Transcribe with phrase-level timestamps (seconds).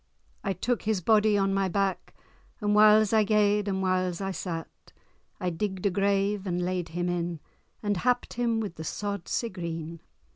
[0.43, 2.15] I took his body on my back,
[2.59, 4.91] And whiles I gaed, and whiles I sat;
[5.39, 7.39] I digg'd a grave, and laid him in,
[7.83, 10.01] And happ'd him with the sod sae green.